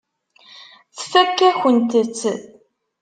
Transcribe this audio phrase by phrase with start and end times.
[0.97, 2.21] Tfakk-akent-t.